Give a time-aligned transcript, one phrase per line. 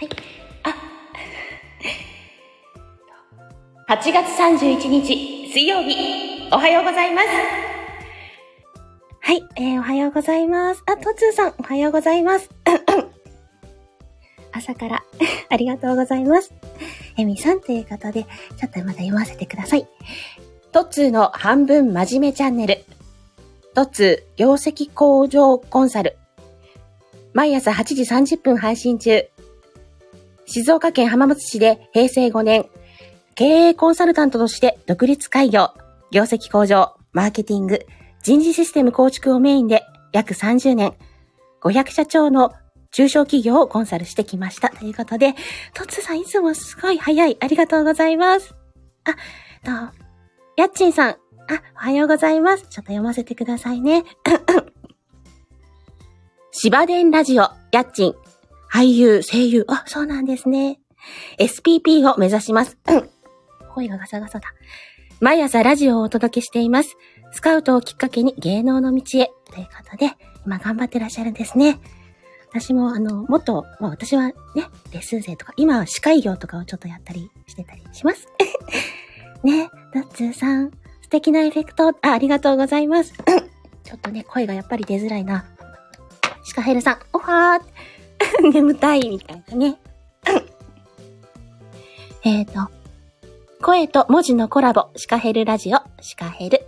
[0.00, 0.08] はい。
[0.62, 0.74] あ
[3.92, 7.28] 8月31日、水曜日、おはようございます。
[9.20, 10.82] はい、えー、おはようございます。
[10.86, 12.48] あ、とつーさん、おはようございます。
[14.52, 15.04] 朝から
[15.50, 16.54] ありがとうございます。
[17.18, 18.24] えみさんという方で、
[18.58, 19.86] ちょっとまだ読ませてください。
[20.72, 22.78] とつーの半分真面目チャンネル。
[23.74, 26.16] とつー業績向上コンサル。
[27.34, 28.02] 毎朝8時
[28.36, 29.28] 30分配信中。
[30.46, 32.66] 静岡県浜松市で平成5年、
[33.34, 35.70] 経営コンサルタントとして独立開業、
[36.10, 37.86] 業績向上、マーケティング、
[38.22, 39.82] 人事システム構築をメインで
[40.12, 40.94] 約30年、
[41.62, 42.52] 500社長の
[42.92, 44.70] 中小企業をコンサルしてきました。
[44.70, 45.34] ということで、
[45.74, 47.36] トッツさんいつもすごい早い。
[47.40, 48.54] ありがとうございます。
[49.04, 49.14] あ、
[49.64, 49.70] と、
[50.56, 51.10] やっちんさん。
[51.10, 51.16] あ、
[51.76, 52.64] おはようございます。
[52.64, 54.04] ちょっと読ませてくださいね。
[56.52, 58.29] 芝伝ラジオ、やっちん。
[58.70, 59.64] 俳優、声優。
[59.68, 60.78] あ、そうなんですね。
[61.38, 62.78] SPP を目指します。
[63.74, 64.48] 声がガサガサだ。
[65.20, 66.96] 毎朝ラジオをお届けしています。
[67.32, 69.30] スカウトをきっかけに芸能の道へ。
[69.52, 70.12] ということで、
[70.46, 71.80] 今頑張ってらっしゃるんですね。
[72.50, 74.34] 私も、あの、もっと、まあ私はね、
[74.92, 78.28] レッスン生とか、今は司会業とかをちょっとやったりしてたりします。
[79.42, 80.70] ね、ダッツーさん、
[81.02, 83.14] 素敵なエフェクト、あ、ありがとうございます。
[83.82, 85.44] ちょっとね、声がやっぱり出づらいな。
[86.44, 87.99] シカヘルさん、おはー
[88.52, 89.78] 眠たいみたいなね。
[92.24, 92.68] えっと、
[93.62, 96.62] 声と文字のコラボ、シカヘルラジオ、シカヘル。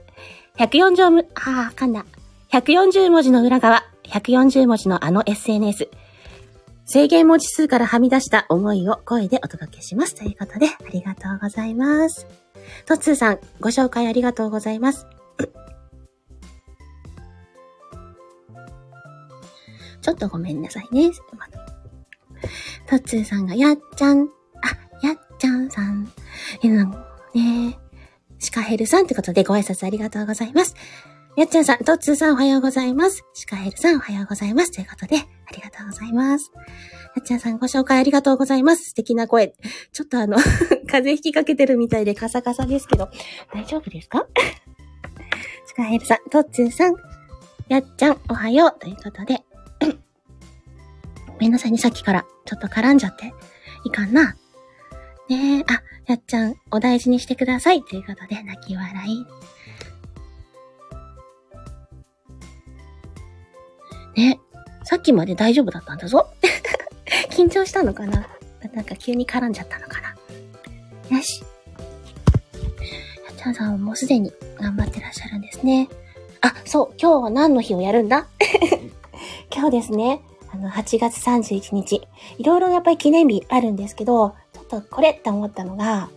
[0.58, 2.04] 140む、あー、噛んだ。
[2.50, 5.88] 140文字の裏側、140文字のあの SNS。
[6.84, 10.14] 制限文字数からはみ出した思いを声でお届けします。
[10.14, 12.26] ということで、ありがとうございます。
[12.86, 15.06] トッツーさん、ご紹介ありがとうございます。
[20.02, 21.10] ちょっとごめんなさいね。
[22.88, 24.28] トッツーさんが、やっちゃん、
[24.62, 26.12] あ、やっちゃんさん。
[26.62, 26.90] えなん
[27.34, 27.78] ね
[28.38, 30.74] シカヘルさんってことでご挨拶ありがとうございます。
[31.36, 33.24] やっちゃんさん、トッツーさんおはようございます。
[33.32, 34.72] シカヘルさんおはようございます。
[34.72, 35.20] ということで、あ
[35.54, 36.50] りがとうございます。
[37.14, 38.86] やっちゃんさんご紹介ありがとうございます。
[38.90, 39.54] 素敵な声。
[39.92, 40.36] ちょっとあの、
[40.90, 43.08] 風邪ひきかけてるみたいでカサカサですけど、
[43.54, 44.26] 大丈夫ですか？
[45.66, 46.96] シカヘルさん、トッツーさん、
[47.68, 48.78] やっちゃんおはよう。
[48.78, 49.42] ということで、
[51.42, 53.34] めんなさいね、さっきからちょっと絡んじゃって。
[53.84, 54.36] いかんな？
[55.28, 57.82] ねえ、あ、やっちゃん、お大事にしてください。
[57.82, 59.26] ということで、泣き笑い。
[64.14, 64.38] ね、
[64.84, 66.28] さっきまで大丈夫だったんだぞ。
[67.30, 68.28] 緊張したのかな？
[68.72, 71.16] なんか急に絡んじゃったのかな？
[71.16, 71.42] よし。
[73.26, 75.88] やっちゃんさんはもうすでに頑張ってらっしゃるんですね。
[76.40, 78.28] あ、そう、今日は何の日をやるんだ？
[79.52, 80.20] 今日ですね、
[80.52, 82.06] あの、8月31日。
[82.38, 86.10] いろいろやっぱり記念日あるんですけど、ちょっとこれって思ったのが、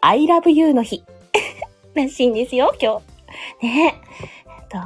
[0.00, 1.04] I love you の日。
[1.94, 3.02] らしいんですよ、今
[3.60, 3.66] 日。
[3.66, 4.04] ねえ。
[4.64, 4.78] っと、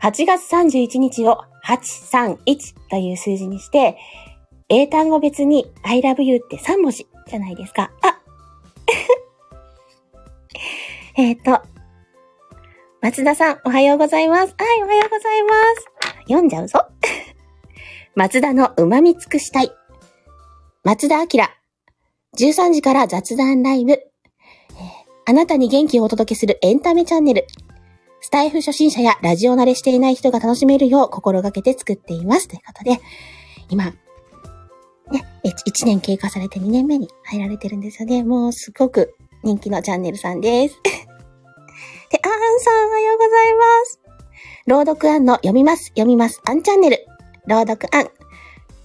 [0.00, 2.44] 8月31日を831
[2.90, 3.96] という数字にして、
[4.68, 7.90] 英単語別に I love you って3文字じゃないですか。
[8.02, 8.18] あ
[11.16, 11.60] えっと、
[13.00, 14.54] 松田さん、おはようございます。
[14.58, 15.91] はい、おはようございます。
[16.32, 16.80] 読んじゃうぞ。
[18.14, 19.72] 松田の旨味尽くしたい。
[20.84, 21.26] 松田明。
[22.36, 23.92] 13時から雑談ライブ。
[23.92, 27.46] えーあなたに元気をお届けするエンタメチャンネル。
[28.20, 32.48] スタイフ初心者やラジオ慣れしていない人が楽しめるよう心がけて作っています。
[32.48, 33.00] ということで、
[33.68, 33.92] 今、ね、
[35.44, 38.24] 1年経過されて2年目に入られてるんですよね。
[38.24, 39.14] もうすごく
[39.44, 40.76] 人気のチャンネルさんです。
[40.82, 44.01] で、あーんさんおはようございます。
[44.64, 47.04] 朗読案の読みます、読みます、アンチャンネル。
[47.48, 48.08] 朗読案。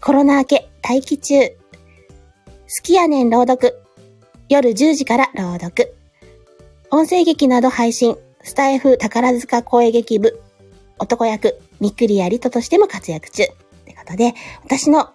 [0.02, 1.50] コロナ明け、待機中。
[1.50, 1.56] 好
[2.82, 3.80] きやねん朗読。
[4.50, 5.94] 夜10時から朗読。
[6.90, 8.18] 音声劇など配信。
[8.42, 10.42] スタイフ宝塚声劇部。
[10.98, 13.44] 男役、みっくりやりととしても活躍中。
[13.44, 13.46] っ
[13.86, 14.34] てことで、
[14.64, 15.12] 私の、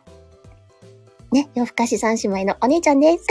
[1.32, 3.26] ね、夜更かし三姉妹のお姉ちゃんです。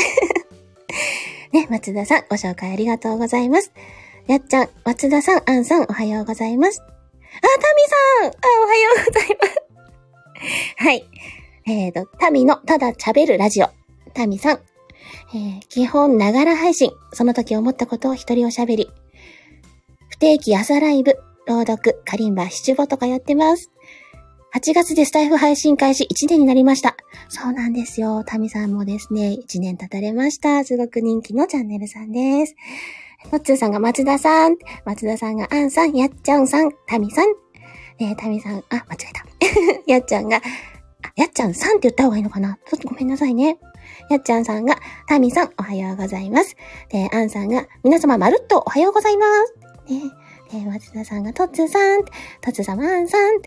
[1.54, 3.72] ね、松田さん、ご紹介ありがとうございます。
[4.28, 6.82] やっちゃん、松田さん、あんさん、おはようございます。
[7.42, 8.34] あ、タミさんあ、
[8.64, 9.72] おはようございます。
[10.78, 11.06] はい。
[11.68, 13.70] えーと、タミのただ喋るラジオ。
[14.14, 14.60] タミさん。
[15.34, 16.92] えー基本、ながら配信。
[17.14, 18.90] その時思ったことを一人おしゃべり。
[20.10, 21.18] 不定期朝ライブ、
[21.48, 23.72] 朗読、カリンバ、七五とかやってます。
[24.54, 26.98] 8月でスタイフ配信開始1年になりました。
[27.30, 28.24] そうなんですよ。
[28.26, 30.66] タミさんもですね、1年経たれました。
[30.66, 32.56] すごく人気のチャンネルさんです。
[33.30, 37.28] トッツーさんが松田さん、松田さんがアンさん、やっちゃんさん、タミさん。
[38.00, 39.26] えー、タミさん、あ、間違えた。
[39.94, 40.42] やっちゃんが、あ
[41.16, 42.58] やっちゃんさんって言った方がいいのかな？
[42.66, 43.58] ちょっとごめんなさいね。
[44.10, 44.76] やっちゃんさんが、
[45.08, 46.56] タミさん、おはようございます。
[46.90, 49.56] で、アンさんが、皆様、まるっとおはようございます。
[49.94, 50.12] ね、
[50.52, 52.12] で、松田さんが、トッツーさん、ト
[52.50, 53.42] ッツー様、アンさん。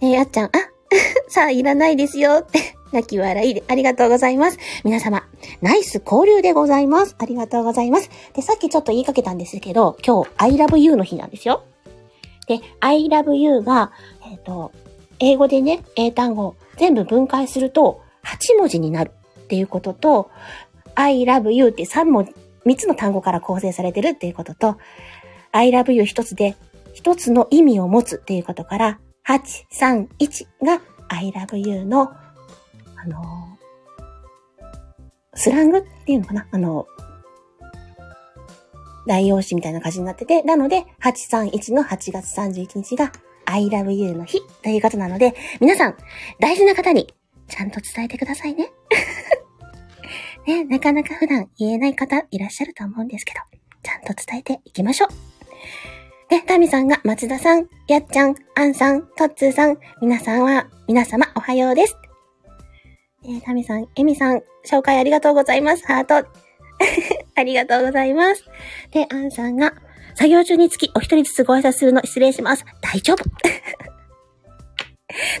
[0.00, 0.50] で、やっちゃん、あ、
[1.28, 2.40] さあ、いらないですよ。
[2.40, 4.58] って、泣き笑いで、ありがとうございます。
[4.84, 5.28] 皆様、
[5.62, 7.14] ナイス交流でございます。
[7.18, 8.10] ありがとうございます。
[8.34, 11.64] で、さっきちょっと言いかけたんですけど、今日、I love you の日なんですよ。
[12.46, 13.92] で、I love you が、
[14.24, 14.72] えっ、ー、と、
[15.18, 19.12] 英語でね、英単語全部分解すると8文字になる
[19.42, 20.30] っていうことと、
[20.94, 22.34] I love you って3文字、
[22.64, 24.78] 3つの単語から構成されてるっていうことと、
[25.52, 26.56] I love you 一つで
[26.94, 29.40] 一つの意味を持つっていうことから、8、
[29.72, 32.12] 3、1が I love you の、
[32.96, 33.49] あの
[35.34, 36.46] スラングっていうのかな？
[36.50, 36.86] あの
[39.06, 43.12] 代用詞みたいな感じになってて、なので、831の8月31日が
[43.46, 45.96] I love you の日ということなので、皆さん、
[46.38, 47.12] 大事な方に
[47.48, 48.70] ちゃんと伝えてくださいね。
[50.46, 53.40] ね、なかなか普段言えない方いらっしゃると思うんですけど、
[53.82, 55.08] ちゃんと伝えていきましょう。
[56.30, 62.09] で、タミさんが松田さん、やっちゃん、あんさん、トッツーさん、皆さんは、皆様おはようです。
[63.22, 65.86] えー、タミさん、エミさん、紹介ありがとうございます。
[65.86, 66.26] ハート。
[67.36, 68.44] ありがとうございます。
[68.92, 69.74] で、アンさんが、
[70.14, 72.64] 作業中につきお一人ずつご挨拶するの失礼します。
[72.80, 73.24] 大丈夫。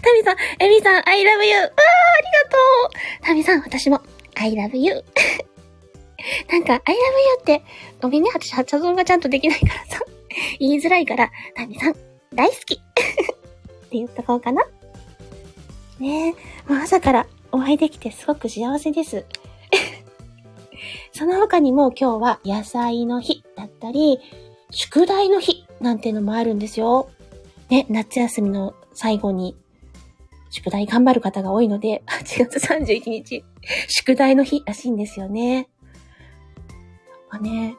[0.02, 1.56] タミさん、エミさん、I love you!
[1.56, 2.58] ああ、ありがと
[3.22, 4.02] うタミさん、私も、
[4.34, 4.92] I love you!
[6.52, 6.98] なんか、I love you
[7.40, 7.62] って、
[8.02, 10.00] ごめんね、私発音がちゃんとできないからさ、
[10.58, 11.96] 言いづらいから、タミさん、
[12.34, 12.82] 大好きって
[13.92, 14.64] 言っとこうかな。
[15.98, 19.24] ねえ、もう朝からお会いできてすごく幸せです。
[21.12, 24.18] その他にも今日は野菜の日だったり、
[24.70, 27.10] 宿題の日なんてのもあるんですよ。
[27.68, 29.56] ね、夏休みの最後に
[30.50, 33.44] 宿題頑張る方が多いので、 8月31日、
[33.88, 35.68] 宿題の日らしいんですよね。
[37.30, 37.76] まあね、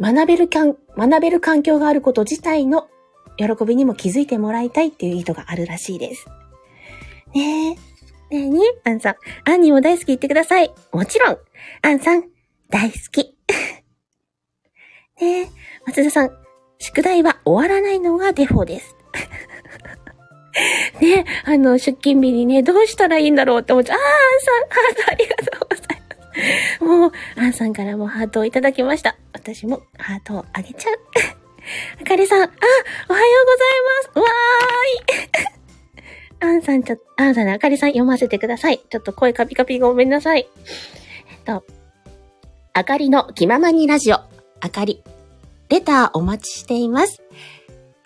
[0.00, 2.88] 学べる環、学べる環境があること自体の
[3.36, 6.26] 喜びにも気づいてもらいたいっていう意図があるらしいです。
[7.34, 7.74] ねえ。
[7.74, 7.78] ね
[8.32, 9.14] えに、アンさん。
[9.50, 10.72] アンにも大好き言ってください。
[10.92, 11.38] もちろん。
[11.82, 12.24] アンさん、
[12.70, 13.36] 大好き。
[15.20, 15.48] ねえ、
[15.86, 16.30] 松田さん。
[16.78, 18.96] 宿題は終わらないのがデフォです。
[21.00, 23.98] ねあの、出勤日にね、どうしたらいいんだろうって思っちゃう。
[23.98, 26.16] あー、アンさん、ハートありがとうございま
[26.76, 26.84] す。
[26.84, 29.16] もう、アンさんからもハートをいただきました。
[29.32, 31.00] 私もハートをあげちゃう。
[32.00, 32.50] あかりさん、あ、
[33.08, 34.24] おはようございます。
[34.24, 35.51] わーい。
[36.42, 38.80] アンさん、ちょっと、アンさんね、あかりさん読ませてください。
[38.90, 40.48] ちょっと声カピカピごめんなさい。
[41.30, 41.64] えっと、
[42.72, 44.16] あかりの気ままにラジオ、
[44.60, 45.02] あかり。
[45.68, 47.22] レターお待ちしています。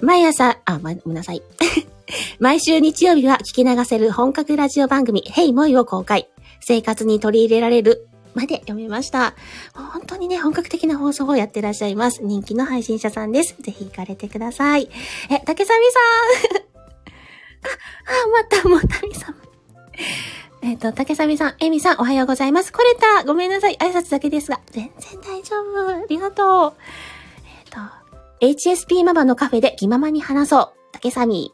[0.00, 1.42] 毎朝、あ、ま、ごめんなさい。
[2.38, 6.28] 毎週日曜日は聞き流せる本格ラジオ番組、ヘイモイを公開。
[6.60, 9.34] 生活に取り入れられるまで読みました。
[9.72, 12.22] 本当にね、本格的な放送をやってらっしゃいます。
[12.22, 13.56] 人気の配信者さんです。
[13.60, 14.90] ぜひ行かれてください。
[15.30, 16.75] え、竹さみさん
[17.66, 19.36] あ、あ、また、もう、たみさん。
[20.62, 22.72] えっ、と、竹さみさん、えみさん、おはようございます。
[22.72, 23.76] 来れたごめんなさい。
[23.76, 25.88] 挨拶だけですが、全然大丈夫。
[25.90, 26.74] ありがとう。
[28.40, 30.72] えっ、と、HSP ママのカフェで気ままに話そう。
[30.92, 31.52] 竹さみ。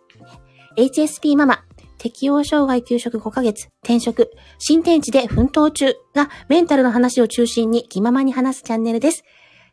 [0.77, 1.65] HSP ママ、
[1.99, 9.25] 適応障害休職5ヶ月、転職、新天地で奮闘中がメンタルの話を中心に気ままに話すチャンネルです。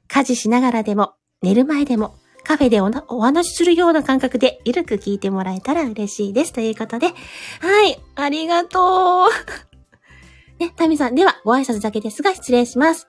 [0.08, 6.54] 家事しながらでも、寝る前でも、カフェでおお話しするような感覚で、ゆるく聞いてもらえたら嬉しいです。
[6.54, 7.14] ということで、は
[7.88, 9.30] い、ありがとう。
[10.60, 13.08] ね、タミさん、では、ご挨拶だけですが、失礼します。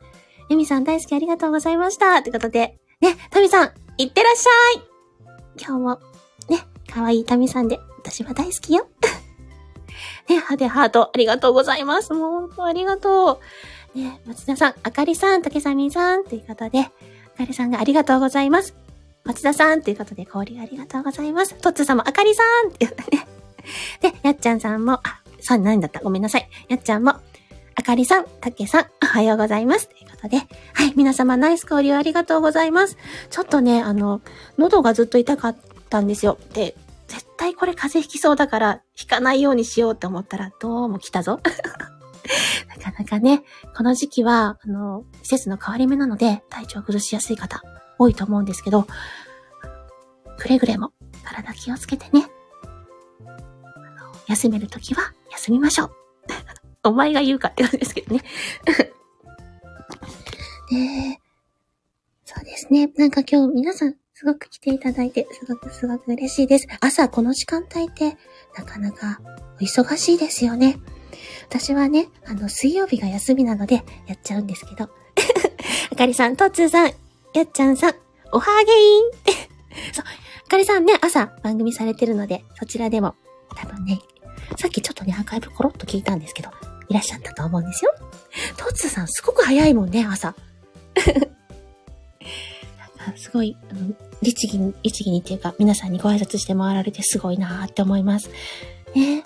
[0.50, 2.22] エミさん大好きありがとうございました。
[2.22, 4.82] ということで、ね、タミさん、いってらっしゃい
[5.58, 6.00] 今日も、
[6.48, 8.88] ね、かわいいタミさんで、私は大好きよ。
[10.28, 12.12] ね、ハでハート、ありがとうございます。
[12.12, 13.40] もう、本当ありがと
[13.94, 13.98] う。
[13.98, 18.89] ね、松田さん、あかりさん、竹さみさん、ということで、あかりさんがありがとうございます。
[19.30, 21.54] 松田さんということで、氷ありがとうございます。
[21.54, 23.26] トッツーさんもあかりさんって言ってね。
[24.00, 26.00] で、やっちゃんさんも、あ、さん何だった？
[26.00, 26.48] ごめんなさい。
[26.68, 27.12] やっちゃんも、
[27.76, 29.88] あかりさん、たけさん、おはようございます。
[29.88, 32.96] ということで、はい、皆様ナイス交流ありがとうございます。
[33.30, 34.20] ちょっとね、あの、
[34.58, 35.56] 喉がずっと痛かっ
[35.88, 36.36] たんですよ。
[36.52, 36.74] で、
[37.06, 41.38] 絶対これ風邪ひきそうだから、ひかないようにしようって思ったら、どうも来たぞ。
[42.76, 43.44] なかなかね、
[43.76, 47.62] この時期は、あの、季節の変わり目なので、体調崩しやすい方、
[48.00, 48.86] 多いと思うんですけど、
[50.38, 50.92] くれぐれも
[51.22, 52.26] 体気をつけてね。
[54.26, 55.90] 休めるときは休みましょう。
[56.88, 58.22] お前が言うかって感じですけどね。
[60.70, 61.20] で、
[62.24, 62.90] そうですね。
[62.96, 66.66] なんか今日皆さんすごく来ていただいて、すごくすごく嬉しいです。
[66.80, 68.16] 朝この時間帯って
[68.56, 69.20] なかなか
[69.60, 70.78] お忙しいですよね。
[71.48, 74.88] 私はね、あの、水曜日が休みなので、やっちゃうんですけど。
[75.92, 76.92] あかりさん、とつーさん、
[77.34, 77.94] やっちゃんさん、
[78.32, 80.04] おはげーん そう、
[80.46, 83.14] あかりさんね、朝番組されてるので、そちらでも、
[83.56, 84.00] 多分ね、
[84.56, 86.50] さっきちょっとね、アーカイブコロッと聞いたんですけど、
[86.88, 87.92] いらっしゃったと思うんですよ。
[88.56, 90.34] とつーさん、すごく早いもんね、朝。
[92.98, 98.28] なんかすごい、あの、律儀に、律儀にっていうか、皆さんにご挨拶して回られてすごいなーって思います。
[98.94, 99.22] ね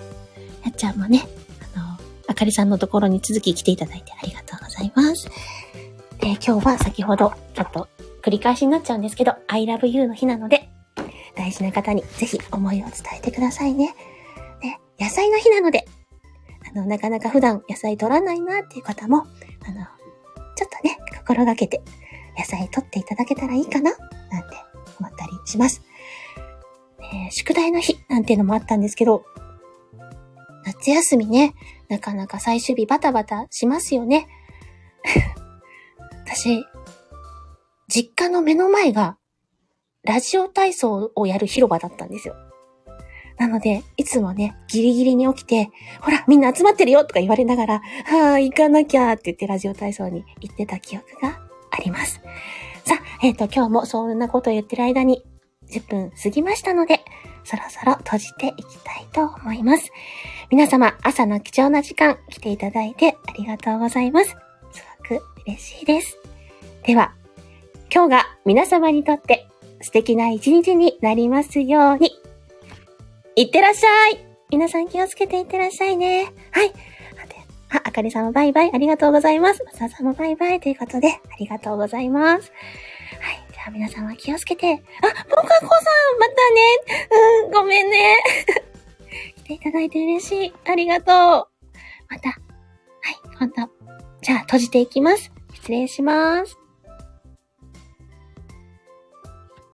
[0.63, 1.27] やっちゃんもね、
[1.75, 5.27] あの、あかりさんのところに続き来ていただいてありがとうございます。
[6.21, 7.89] で、今日は先ほど、ちょっと
[8.23, 10.69] 繰り返しになっちゃうんですけど、I love you の日なので、
[11.37, 13.95] 大事な方にぜひ思いを伝えてくださいね。
[14.63, 15.87] ね、野菜の日なので、
[16.71, 19.23] あの、なかなか普段野菜取らないなっていう方も、あ
[19.73, 19.87] の、
[20.57, 21.83] ちょっとね、心がけて
[22.39, 23.93] 野菜取っていただけたらいいかな
[24.31, 24.57] なんて
[24.99, 25.83] 思ったりします。
[27.01, 29.25] えー宿題の日なんていうのもあったんですけど、
[30.65, 31.55] 夏休みね、
[31.89, 34.27] なかなか最終日バタバタしますよね。
[36.27, 36.65] 私、
[38.25, 39.19] 実家の目の前が、
[40.03, 42.35] ラジオ体操をやる広場だったんですよ。
[43.37, 51.39] なので、いつもね、ギリギリに起きて、ほら、みんな集まってるよとか言われながら、はあ、行かなきゃって言ってラジオ体操に行ってた記憶が
[51.71, 52.23] あります。
[52.85, 55.23] さあ、えっ、と、今日もそんなこと言ってる間に、
[55.71, 57.01] 10分過ぎましたので、
[57.45, 59.91] そろそろ閉じていきたいと思います。
[60.51, 64.31] 皆様、朝の貴重な時間来ていただいてありがとうございます。
[64.31, 64.37] す
[65.11, 66.19] ごく嬉しいです。
[66.85, 67.13] では、
[67.95, 69.47] 今日が皆様にとって
[69.81, 72.11] 素敵な一日になりますように。
[73.37, 76.25] いってらっしゃい皆さん気をつけていってらっしゃいね。
[76.51, 76.73] はい。
[77.71, 79.63] ああ、かりさんもバイバイありがとうございます。
[79.65, 82.51] まささんもバイバイということで、ありがとうございます。
[83.21, 83.45] はい。
[83.53, 84.67] じゃあ皆さんは気をつけて。
[84.67, 85.69] あ、もかこさん
[86.19, 87.05] またね
[87.45, 88.17] うん、ごめんね。
[89.39, 90.55] 来ていただいて嬉しい。
[90.65, 91.07] ありがとう。
[92.09, 92.31] また。
[92.31, 92.39] はい、
[93.39, 93.73] 今度。
[94.21, 95.31] じゃあ閉じていきます。
[95.53, 96.64] 失礼します。